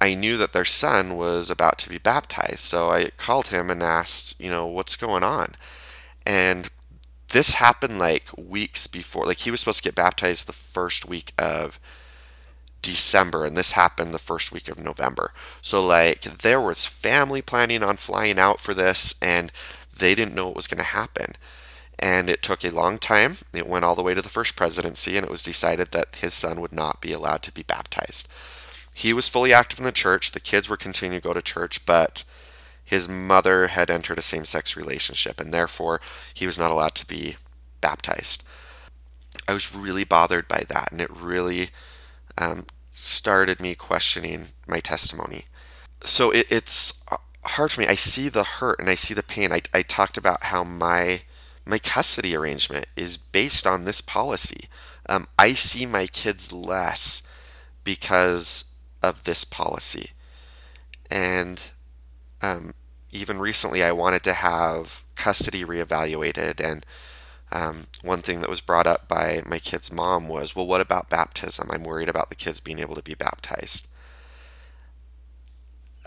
I 0.00 0.14
knew 0.14 0.36
that 0.36 0.52
their 0.52 0.64
son 0.64 1.16
was 1.16 1.50
about 1.50 1.78
to 1.78 1.88
be 1.88 1.98
baptized. 1.98 2.60
So 2.60 2.90
I 2.90 3.10
called 3.16 3.48
him 3.48 3.68
and 3.68 3.82
asked, 3.82 4.40
you 4.40 4.50
know, 4.50 4.66
what's 4.66 4.94
going 4.96 5.24
on, 5.24 5.48
and 6.24 6.70
this 7.32 7.54
happened 7.54 7.98
like 7.98 8.26
weeks 8.38 8.86
before. 8.86 9.26
Like 9.26 9.40
he 9.40 9.50
was 9.50 9.58
supposed 9.60 9.82
to 9.82 9.88
get 9.88 9.96
baptized 9.96 10.46
the 10.46 10.52
first 10.52 11.08
week 11.08 11.32
of 11.38 11.80
December, 12.82 13.44
and 13.44 13.56
this 13.56 13.72
happened 13.72 14.12
the 14.12 14.18
first 14.18 14.52
week 14.52 14.68
of 14.68 14.82
November. 14.82 15.32
So 15.62 15.84
like 15.84 16.22
there 16.22 16.60
was 16.60 16.84
family 16.84 17.40
planning 17.40 17.82
on 17.82 17.96
flying 17.96 18.38
out 18.38 18.60
for 18.60 18.74
this, 18.74 19.14
and 19.22 19.50
they 19.96 20.14
didn't 20.14 20.34
know 20.34 20.50
it 20.50 20.56
was 20.56 20.66
going 20.66 20.78
to 20.78 20.84
happen. 20.84 21.32
And 21.98 22.28
it 22.28 22.42
took 22.42 22.64
a 22.64 22.70
long 22.70 22.98
time. 22.98 23.36
It 23.54 23.68
went 23.68 23.84
all 23.84 23.94
the 23.94 24.02
way 24.02 24.12
to 24.12 24.22
the 24.22 24.28
first 24.28 24.56
presidency, 24.56 25.16
and 25.16 25.24
it 25.24 25.30
was 25.30 25.44
decided 25.44 25.92
that 25.92 26.16
his 26.16 26.34
son 26.34 26.60
would 26.60 26.72
not 26.72 27.00
be 27.00 27.12
allowed 27.12 27.42
to 27.42 27.52
be 27.52 27.62
baptized. 27.62 28.28
He 28.92 29.12
was 29.12 29.28
fully 29.28 29.52
active 29.52 29.78
in 29.78 29.84
the 29.84 29.92
church. 29.92 30.32
The 30.32 30.40
kids 30.40 30.68
were 30.68 30.76
continuing 30.76 31.20
to 31.20 31.26
go 31.26 31.32
to 31.32 31.40
church, 31.40 31.86
but 31.86 32.24
his 32.84 33.08
mother 33.08 33.68
had 33.68 33.90
entered 33.90 34.18
a 34.18 34.22
same 34.22 34.44
sex 34.44 34.76
relationship, 34.76 35.40
and 35.40 35.54
therefore 35.54 36.00
he 36.34 36.44
was 36.44 36.58
not 36.58 36.72
allowed 36.72 36.96
to 36.96 37.06
be 37.06 37.36
baptized. 37.80 38.42
I 39.46 39.52
was 39.52 39.74
really 39.74 40.04
bothered 40.04 40.48
by 40.48 40.64
that, 40.68 40.90
and 40.90 41.00
it 41.00 41.10
really 41.10 41.70
um, 42.38 42.66
started 42.92 43.60
me 43.60 43.74
questioning 43.74 44.46
my 44.66 44.80
testimony. 44.80 45.44
So 46.04 46.30
it, 46.30 46.46
it's 46.50 47.02
hard 47.44 47.72
for 47.72 47.80
me. 47.80 47.86
I 47.86 47.94
see 47.94 48.28
the 48.28 48.44
hurt 48.44 48.78
and 48.80 48.88
I 48.88 48.94
see 48.94 49.14
the 49.14 49.22
pain. 49.22 49.52
I, 49.52 49.62
I 49.72 49.82
talked 49.82 50.16
about 50.16 50.44
how 50.44 50.64
my 50.64 51.22
my 51.64 51.78
custody 51.78 52.34
arrangement 52.34 52.86
is 52.96 53.16
based 53.16 53.68
on 53.68 53.84
this 53.84 54.00
policy. 54.00 54.64
Um, 55.08 55.28
I 55.38 55.52
see 55.52 55.86
my 55.86 56.08
kids 56.08 56.52
less 56.52 57.22
because 57.84 58.64
of 59.00 59.24
this 59.24 59.44
policy, 59.44 60.10
and 61.10 61.60
um, 62.40 62.72
even 63.12 63.38
recently, 63.38 63.82
I 63.82 63.92
wanted 63.92 64.24
to 64.24 64.32
have 64.32 65.04
custody 65.14 65.64
reevaluated. 65.64 66.60
And 66.60 66.84
um, 67.52 67.86
one 68.02 68.20
thing 68.20 68.40
that 68.40 68.48
was 68.48 68.62
brought 68.62 68.86
up 68.86 69.06
by 69.08 69.42
my 69.46 69.58
kid's 69.58 69.92
mom 69.92 70.26
was, 70.26 70.56
well, 70.56 70.66
what 70.66 70.80
about 70.80 71.10
baptism? 71.10 71.68
I'm 71.70 71.84
worried 71.84 72.08
about 72.08 72.30
the 72.30 72.34
kids 72.34 72.60
being 72.60 72.78
able 72.78 72.94
to 72.94 73.02
be 73.02 73.14
baptized. 73.14 73.88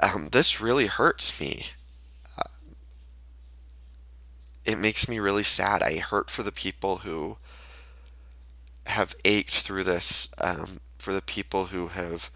Um, 0.02 0.30
this 0.32 0.60
really 0.60 0.88
hurts 0.88 1.40
me. 1.40 1.68
Uh, 2.38 2.50
it 4.66 4.80
makes 4.80 5.08
me 5.08 5.20
really 5.20 5.44
sad. 5.44 5.84
I 5.84 5.98
hurt 5.98 6.32
for 6.32 6.42
the 6.42 6.52
people 6.52 6.98
who 6.98 7.38
have 8.88 9.16
ached 9.24 9.62
through 9.62 9.84
this, 9.84 10.34
um, 10.42 10.80
for 10.98 11.14
the 11.14 11.22
people 11.22 11.66
who 11.68 11.88
have 11.88 12.32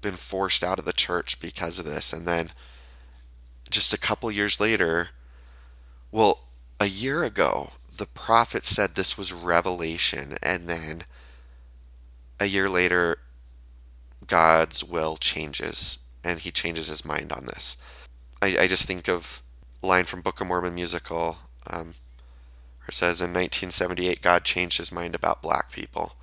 been 0.00 0.12
forced 0.12 0.64
out 0.64 0.80
of 0.80 0.84
the 0.84 0.92
church 0.92 1.40
because 1.40 1.78
of 1.78 1.84
this, 1.84 2.12
and 2.12 2.26
then 2.26 2.50
just 3.70 3.92
a 3.92 3.98
couple 3.98 4.30
years 4.32 4.58
later, 4.58 5.10
well, 6.10 6.48
a 6.80 6.86
year 6.86 7.22
ago, 7.22 7.70
the 8.00 8.06
prophet 8.06 8.64
said 8.64 8.94
this 8.94 9.18
was 9.18 9.30
revelation, 9.30 10.38
and 10.42 10.66
then 10.66 11.02
a 12.40 12.46
year 12.46 12.66
later, 12.66 13.18
God's 14.26 14.82
will 14.82 15.18
changes, 15.18 15.98
and 16.24 16.40
he 16.40 16.50
changes 16.50 16.88
his 16.88 17.04
mind 17.04 17.30
on 17.30 17.44
this. 17.44 17.76
I, 18.40 18.56
I 18.60 18.66
just 18.68 18.86
think 18.86 19.06
of 19.06 19.42
line 19.82 20.04
from 20.04 20.22
Book 20.22 20.40
of 20.40 20.46
Mormon 20.46 20.74
musical, 20.74 21.36
um, 21.66 21.94
where 22.78 22.88
it 22.88 22.94
says 22.94 23.20
in 23.20 23.34
1978, 23.34 24.22
God 24.22 24.44
changed 24.44 24.78
his 24.78 24.90
mind 24.90 25.14
about 25.14 25.42
black 25.42 25.70
people. 25.70 26.14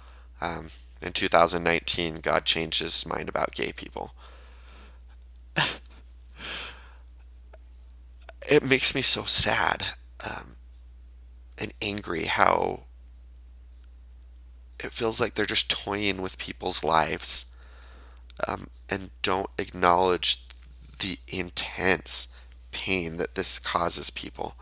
Um, 0.42 0.72
in 1.00 1.14
2019, 1.14 2.22
God 2.22 2.44
changed 2.44 2.82
his 2.82 3.06
mind 3.06 3.30
about 3.30 3.54
gay 3.54 3.72
people. 3.72 4.16
it 8.50 8.64
makes 8.64 8.96
me 8.96 9.04
so 9.04 9.26
sad 9.26 9.86
um, 10.26 10.57
and 11.58 11.74
angry 11.82 12.26
how 12.26 12.84
it 14.80 14.92
feels 14.92 15.20
like 15.20 15.34
they're 15.34 15.46
just 15.46 15.72
toying 15.72 16.22
with 16.22 16.38
people's 16.38 16.84
lives 16.84 17.46
um, 18.48 18.70
and 18.90 19.10
don't 19.22 19.50
acknowledge 19.58 20.44
the 21.00 21.18
intense 21.28 22.28
pain 22.72 23.18
that 23.18 23.36
this 23.36 23.60
causes 23.60 24.10
people. 24.10 24.56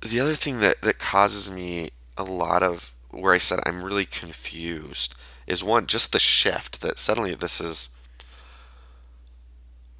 The 0.00 0.20
other 0.20 0.34
thing 0.34 0.60
that, 0.60 0.80
that 0.82 0.98
causes 0.98 1.50
me 1.50 1.90
a 2.16 2.24
lot 2.24 2.62
of 2.62 2.92
where 3.10 3.34
I 3.34 3.38
said 3.38 3.60
I'm 3.66 3.82
really 3.82 4.04
confused 4.04 5.14
is 5.46 5.64
one, 5.64 5.86
just 5.86 6.12
the 6.12 6.18
shift 6.18 6.80
that 6.82 6.98
suddenly 6.98 7.34
this 7.34 7.60
is, 7.60 7.88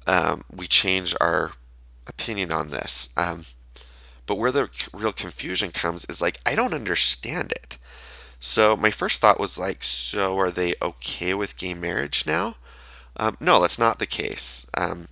um, 0.05 0.43
we 0.53 0.67
change 0.67 1.15
our 1.19 1.53
opinion 2.07 2.51
on 2.51 2.69
this. 2.69 3.09
Um, 3.17 3.45
but 4.29 4.37
where 4.37 4.51
the 4.51 4.69
real 4.93 5.11
confusion 5.11 5.71
comes 5.71 6.05
is 6.05 6.21
like, 6.21 6.39
I 6.45 6.53
don't 6.53 6.75
understand 6.75 7.51
it. 7.51 7.79
So 8.39 8.77
my 8.77 8.91
first 8.91 9.19
thought 9.19 9.39
was 9.39 9.57
like, 9.57 9.83
so 9.83 10.37
are 10.37 10.51
they 10.51 10.75
okay 10.83 11.33
with 11.33 11.57
gay 11.57 11.73
marriage 11.73 12.27
now? 12.27 12.53
Um, 13.17 13.37
no, 13.39 13.59
that's 13.59 13.79
not 13.79 13.97
the 13.97 14.05
case. 14.05 14.69
Um, 14.77 15.07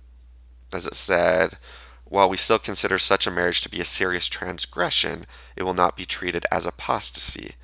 as 0.72 0.86
it 0.86 0.94
said, 0.94 1.54
while 2.04 2.30
we 2.30 2.36
still 2.36 2.60
consider 2.60 2.96
such 2.96 3.26
a 3.26 3.32
marriage 3.32 3.60
to 3.62 3.68
be 3.68 3.80
a 3.80 3.84
serious 3.84 4.28
transgression, 4.28 5.26
it 5.56 5.64
will 5.64 5.74
not 5.74 5.96
be 5.96 6.04
treated 6.04 6.46
as 6.52 6.64
apostasy. 6.64 7.56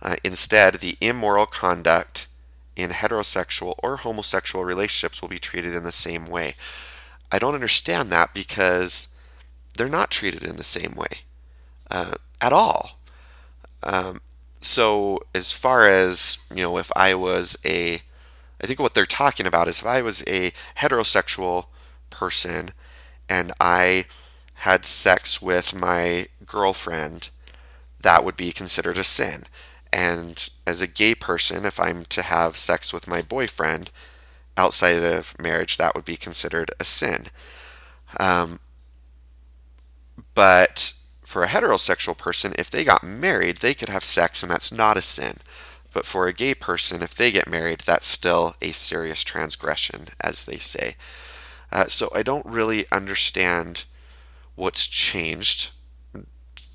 Uh, 0.00 0.14
instead, 0.22 0.74
the 0.74 0.96
immoral 1.00 1.46
conduct 1.46 2.28
in 2.76 2.90
heterosexual 2.90 3.74
or 3.82 3.96
homosexual 3.96 4.64
relationships 4.64 5.20
will 5.20 5.28
be 5.28 5.40
treated 5.40 5.74
in 5.74 5.82
the 5.82 5.90
same 5.90 6.24
way. 6.24 6.54
I 7.32 7.40
don't 7.40 7.56
understand 7.56 8.12
that 8.12 8.32
because 8.32 9.08
they're 9.78 9.88
not 9.88 10.10
treated 10.10 10.42
in 10.42 10.56
the 10.56 10.64
same 10.64 10.92
way 10.94 11.22
uh, 11.90 12.14
at 12.40 12.52
all. 12.52 12.98
Um, 13.82 14.20
so 14.60 15.20
as 15.34 15.52
far 15.52 15.88
as 15.88 16.38
you 16.54 16.62
know, 16.62 16.78
if 16.78 16.90
I 16.96 17.14
was 17.14 17.56
a, 17.64 18.02
I 18.62 18.66
think 18.66 18.80
what 18.80 18.94
they're 18.94 19.06
talking 19.06 19.46
about 19.46 19.68
is 19.68 19.80
if 19.80 19.86
I 19.86 20.02
was 20.02 20.22
a 20.26 20.52
heterosexual 20.78 21.66
person 22.10 22.70
and 23.28 23.52
I 23.60 24.06
had 24.54 24.84
sex 24.84 25.40
with 25.40 25.74
my 25.74 26.26
girlfriend, 26.44 27.30
that 28.00 28.24
would 28.24 28.36
be 28.36 28.50
considered 28.50 28.98
a 28.98 29.04
sin. 29.04 29.44
And 29.92 30.48
as 30.66 30.82
a 30.82 30.86
gay 30.88 31.14
person, 31.14 31.64
if 31.64 31.78
I'm 31.78 32.04
to 32.06 32.22
have 32.22 32.56
sex 32.56 32.92
with 32.92 33.06
my 33.06 33.22
boyfriend 33.22 33.90
outside 34.56 35.02
of 35.02 35.40
marriage, 35.40 35.76
that 35.76 35.94
would 35.94 36.04
be 36.04 36.16
considered 36.16 36.72
a 36.80 36.84
sin. 36.84 37.26
Um, 38.18 38.58
but 40.38 40.92
for 41.24 41.42
a 41.42 41.48
heterosexual 41.48 42.16
person, 42.16 42.54
if 42.56 42.70
they 42.70 42.84
got 42.84 43.02
married, 43.02 43.56
they 43.56 43.74
could 43.74 43.88
have 43.88 44.04
sex 44.04 44.40
and 44.40 44.52
that's 44.52 44.70
not 44.70 44.96
a 44.96 45.02
sin. 45.02 45.38
But 45.92 46.06
for 46.06 46.28
a 46.28 46.32
gay 46.32 46.54
person, 46.54 47.02
if 47.02 47.12
they 47.12 47.32
get 47.32 47.48
married, 47.50 47.80
that's 47.80 48.06
still 48.06 48.54
a 48.62 48.70
serious 48.70 49.24
transgression, 49.24 50.06
as 50.20 50.44
they 50.44 50.58
say. 50.58 50.94
Uh, 51.72 51.86
so 51.86 52.08
I 52.14 52.22
don't 52.22 52.46
really 52.46 52.84
understand 52.92 53.82
what's 54.54 54.86
changed. 54.86 55.70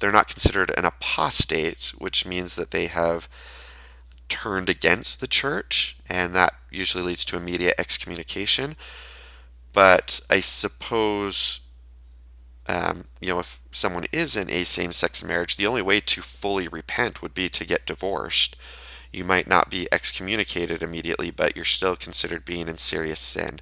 They're 0.02 0.12
not 0.12 0.28
considered 0.28 0.74
an 0.78 0.84
apostate, 0.84 1.94
which 1.98 2.26
means 2.26 2.58
that 2.58 2.72
they 2.72 2.88
have 2.88 3.30
turned 4.28 4.68
against 4.68 5.22
the 5.22 5.28
church, 5.28 5.96
and 6.10 6.36
that 6.36 6.54
usually 6.70 7.06
leads 7.06 7.24
to 7.24 7.38
immediate 7.38 7.76
excommunication. 7.78 8.76
But 9.72 10.20
I 10.30 10.42
suppose 10.42 11.62
um, 12.68 13.06
you 13.20 13.34
know, 13.34 13.40
if 13.40 13.60
someone 13.72 14.06
is 14.12 14.36
in 14.36 14.50
a 14.50 14.64
same 14.64 14.92
sex 14.92 15.24
marriage, 15.24 15.58
the 15.58 15.68
only 15.68 15.82
way 15.82 16.00
to 16.00 16.22
fully 16.22 16.68
repent 16.68 17.22
would 17.22 17.34
be 17.34 17.50
to 17.50 17.66
get 17.66 17.86
divorced. 17.86 18.56
You 19.12 19.24
might 19.24 19.48
not 19.48 19.70
be 19.70 19.88
excommunicated 19.92 20.82
immediately, 20.82 21.30
but 21.30 21.56
you're 21.56 21.66
still 21.66 21.96
considered 21.96 22.46
being 22.46 22.68
in 22.68 22.78
serious 22.78 23.20
sin. 23.20 23.60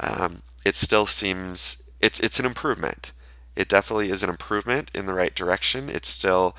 Um, 0.00 0.42
it 0.64 0.76
still 0.76 1.06
seems 1.06 1.82
it's 2.00 2.20
it's 2.20 2.38
an 2.38 2.46
improvement. 2.46 3.12
It 3.56 3.68
definitely 3.68 4.10
is 4.10 4.22
an 4.22 4.30
improvement 4.30 4.90
in 4.94 5.06
the 5.06 5.14
right 5.14 5.34
direction. 5.34 5.88
It 5.88 6.04
still 6.04 6.54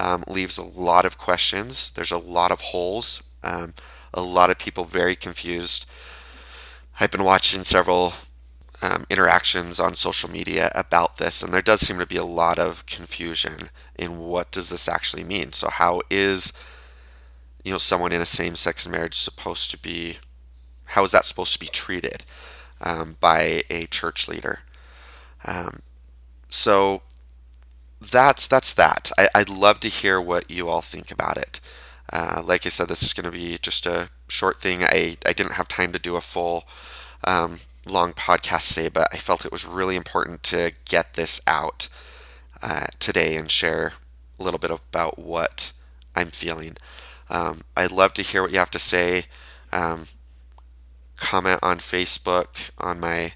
um, 0.00 0.24
leaves 0.26 0.56
a 0.56 0.62
lot 0.64 1.04
of 1.04 1.18
questions. 1.18 1.90
There's 1.90 2.10
a 2.10 2.18
lot 2.18 2.50
of 2.50 2.60
holes. 2.60 3.22
Um, 3.42 3.74
a 4.14 4.22
lot 4.22 4.50
of 4.50 4.58
people 4.58 4.84
very 4.84 5.14
confused. 5.14 5.90
I've 6.98 7.10
been 7.10 7.24
watching 7.24 7.64
several 7.64 8.14
um, 8.82 9.06
interactions 9.08 9.78
on 9.78 9.94
social 9.94 10.28
media 10.28 10.70
about 10.74 11.18
this, 11.18 11.42
and 11.42 11.54
there 11.54 11.62
does 11.62 11.80
seem 11.80 11.98
to 11.98 12.06
be 12.06 12.16
a 12.16 12.24
lot 12.24 12.58
of 12.58 12.84
confusion 12.86 13.70
in 13.96 14.18
what 14.18 14.50
does 14.50 14.70
this 14.70 14.88
actually 14.88 15.24
mean. 15.24 15.52
So, 15.52 15.68
how 15.70 16.02
is 16.10 16.52
you 17.64 17.72
know 17.72 17.78
someone 17.78 18.12
in 18.12 18.20
a 18.20 18.26
same-sex 18.26 18.88
marriage 18.88 19.14
supposed 19.14 19.70
to 19.70 19.78
be? 19.78 20.18
How 20.86 21.04
is 21.04 21.12
that 21.12 21.24
supposed 21.24 21.52
to 21.54 21.60
be 21.60 21.68
treated 21.68 22.24
um, 22.80 23.16
by 23.20 23.62
a 23.70 23.86
church 23.86 24.28
leader? 24.28 24.60
Um, 25.44 25.80
so 26.48 27.02
that's 28.00 28.46
that's 28.48 28.74
that. 28.74 29.10
I, 29.16 29.28
would 29.36 29.48
love 29.48 29.80
to 29.80 29.88
hear 29.88 30.20
what 30.20 30.50
you 30.50 30.68
all 30.68 30.82
think 30.82 31.10
about 31.10 31.38
it. 31.38 31.60
Uh, 32.12 32.42
like 32.44 32.66
I 32.66 32.68
said, 32.68 32.88
this 32.88 33.02
is 33.02 33.12
going 33.12 33.24
to 33.24 33.36
be 33.36 33.56
just 33.58 33.86
a 33.86 34.10
short 34.28 34.58
thing. 34.58 34.82
I, 34.82 35.16
I 35.24 35.32
didn't 35.32 35.54
have 35.54 35.68
time 35.68 35.92
to 35.92 35.98
do 35.98 36.16
a 36.16 36.20
full 36.20 36.64
um, 37.24 37.60
long 37.86 38.12
podcast 38.12 38.74
today, 38.74 38.88
but 38.88 39.08
I 39.12 39.16
felt 39.18 39.44
it 39.44 39.52
was 39.52 39.66
really 39.66 39.96
important 39.96 40.42
to 40.44 40.72
get 40.84 41.14
this 41.14 41.40
out 41.46 41.88
uh, 42.62 42.86
today 42.98 43.36
and 43.36 43.50
share 43.50 43.94
a 44.38 44.42
little 44.42 44.58
bit 44.58 44.70
about 44.70 45.18
what 45.18 45.72
I'm 46.14 46.28
feeling. 46.28 46.76
Um, 47.30 47.62
I'd 47.76 47.92
love 47.92 48.14
to 48.14 48.22
hear 48.22 48.42
what 48.42 48.52
you 48.52 48.58
have 48.58 48.70
to 48.72 48.78
say. 48.78 49.24
Um, 49.72 50.06
comment 51.16 51.60
on 51.62 51.78
Facebook 51.78 52.70
on 52.78 53.00
my 53.00 53.32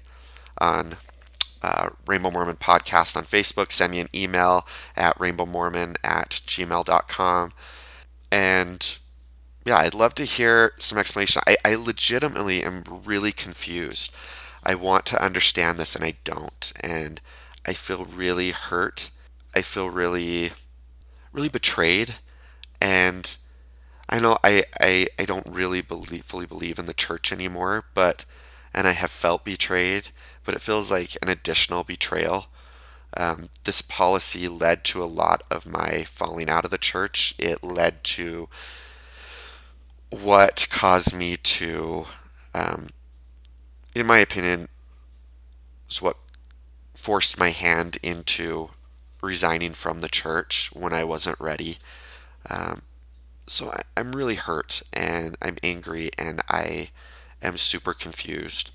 on 0.59 0.97
uh, 1.61 1.89
Rainbow 2.05 2.31
Mormon 2.31 2.57
podcast 2.57 3.15
on 3.17 3.23
Facebook. 3.23 3.71
Send 3.71 3.91
me 3.91 3.99
an 3.99 4.09
email 4.13 4.67
at 4.95 5.17
rainbowmormon 5.17 5.97
at 6.03 6.29
gmail.com. 6.29 7.51
And 8.31 8.97
yeah, 9.67 9.77
I'd 9.77 9.93
love 9.93 10.15
to 10.15 10.23
hear 10.23 10.73
some 10.77 10.97
explanation. 10.97 11.41
I, 11.45 11.57
I 11.65 11.75
legitimately 11.75 12.63
am 12.63 12.83
really 13.03 13.33
confused. 13.33 14.15
I 14.63 14.75
want 14.75 15.05
to 15.07 15.21
understand 15.23 15.77
this 15.77 15.93
and 15.93 16.05
I 16.05 16.15
don't. 16.23 16.71
And 16.81 17.19
I 17.65 17.73
feel 17.73 18.05
really 18.05 18.51
hurt. 18.51 19.11
I 19.53 19.61
feel 19.61 19.89
really, 19.89 20.51
really 21.33 21.49
betrayed. 21.49 22.15
And 22.79 23.35
I 24.09 24.19
know 24.19 24.37
I, 24.43 24.63
I, 24.79 25.07
I 25.19 25.25
don't 25.25 25.47
really 25.47 25.81
believe, 25.81 26.23
fully 26.23 26.45
believe 26.45 26.79
in 26.79 26.85
the 26.85 26.93
church 26.93 27.33
anymore, 27.33 27.85
but, 27.93 28.23
and 28.73 28.87
I 28.87 28.91
have 28.91 29.11
felt 29.11 29.43
betrayed, 29.43 30.09
but 30.45 30.55
it 30.55 30.61
feels 30.61 30.89
like 30.89 31.17
an 31.21 31.27
additional 31.27 31.83
betrayal. 31.83 32.47
Um, 33.17 33.49
this 33.65 33.81
policy 33.81 34.47
led 34.47 34.85
to 34.85 35.03
a 35.03 35.05
lot 35.05 35.43
of 35.51 35.65
my 35.65 36.05
falling 36.05 36.49
out 36.49 36.63
of 36.63 36.71
the 36.71 36.77
church. 36.77 37.33
It 37.37 37.63
led 37.63 38.03
to 38.05 38.47
what 40.09 40.67
caused 40.69 41.15
me 41.15 41.37
to, 41.37 42.05
um, 42.53 42.89
in 43.95 44.05
my 44.05 44.19
opinion, 44.19 44.67
is 45.89 46.01
what 46.01 46.17
forced 46.93 47.39
my 47.39 47.49
hand 47.49 47.97
into 48.01 48.71
resigning 49.21 49.73
from 49.73 50.01
the 50.01 50.07
church 50.07 50.69
when 50.73 50.93
I 50.93 51.03
wasn't 51.03 51.39
ready. 51.39 51.77
Um, 52.49 52.83
so 53.47 53.71
I, 53.71 53.81
I'm 53.95 54.13
really 54.13 54.35
hurt 54.35 54.81
and 54.93 55.37
I'm 55.41 55.57
angry 55.63 56.09
and 56.17 56.41
I 56.49 56.89
am 57.41 57.57
super 57.57 57.93
confused. 57.93 58.71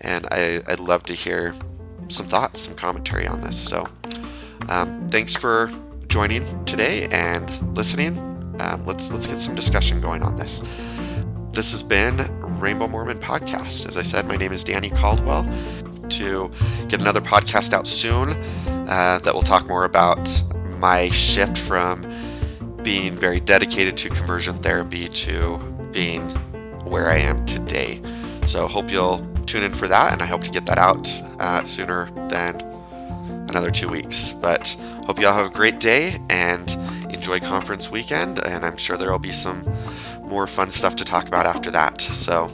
And 0.00 0.26
I, 0.30 0.62
I'd 0.66 0.80
love 0.80 1.04
to 1.04 1.14
hear 1.14 1.54
some 2.08 2.26
thoughts, 2.26 2.60
some 2.62 2.74
commentary 2.74 3.26
on 3.26 3.42
this. 3.42 3.60
So 3.60 3.86
um, 4.68 5.08
thanks 5.08 5.34
for 5.34 5.70
joining 6.08 6.64
today 6.64 7.06
and 7.10 7.76
listening 7.76 8.29
um, 8.60 8.84
let's 8.84 9.10
let's 9.10 9.26
get 9.26 9.40
some 9.40 9.54
discussion 9.54 10.00
going 10.00 10.22
on 10.22 10.36
this. 10.36 10.62
This 11.52 11.72
has 11.72 11.82
been 11.82 12.16
Rainbow 12.60 12.86
Mormon 12.86 13.18
Podcast. 13.18 13.88
As 13.88 13.96
I 13.96 14.02
said, 14.02 14.26
my 14.26 14.36
name 14.36 14.52
is 14.52 14.62
Danny 14.62 14.90
Caldwell. 14.90 15.48
To 16.10 16.50
get 16.88 17.00
another 17.00 17.20
podcast 17.20 17.72
out 17.72 17.86
soon 17.86 18.30
uh, 18.88 19.20
that 19.20 19.32
will 19.32 19.42
talk 19.42 19.68
more 19.68 19.84
about 19.84 20.28
my 20.78 21.08
shift 21.10 21.56
from 21.56 22.02
being 22.82 23.12
very 23.12 23.38
dedicated 23.38 23.96
to 23.98 24.08
conversion 24.08 24.54
therapy 24.54 25.06
to 25.06 25.58
being 25.92 26.22
where 26.84 27.08
I 27.08 27.18
am 27.18 27.44
today. 27.46 28.02
So 28.46 28.66
hope 28.66 28.90
you'll 28.90 29.24
tune 29.46 29.62
in 29.62 29.72
for 29.72 29.86
that, 29.86 30.12
and 30.12 30.20
I 30.20 30.26
hope 30.26 30.42
to 30.42 30.50
get 30.50 30.66
that 30.66 30.78
out 30.78 31.08
uh, 31.38 31.62
sooner 31.62 32.10
than 32.28 32.60
another 33.48 33.70
two 33.70 33.88
weeks. 33.88 34.32
But 34.32 34.76
hope 35.06 35.20
you 35.20 35.28
all 35.28 35.34
have 35.34 35.46
a 35.46 35.54
great 35.54 35.78
day 35.78 36.18
and 36.28 36.76
enjoy 37.20 37.38
conference 37.38 37.90
weekend, 37.90 38.38
and 38.46 38.64
I'm 38.64 38.78
sure 38.78 38.96
there 38.96 39.10
will 39.10 39.18
be 39.18 39.30
some 39.30 39.62
more 40.22 40.46
fun 40.46 40.70
stuff 40.70 40.96
to 40.96 41.04
talk 41.04 41.28
about 41.28 41.44
after 41.44 41.70
that. 41.70 42.00
So, 42.00 42.46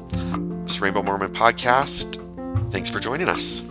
this 0.64 0.81
Rainbow 0.81 1.05
Mormon 1.05 1.33
podcast. 1.33 2.20
Thanks 2.72 2.90
for 2.90 2.98
joining 2.98 3.29
us. 3.29 3.62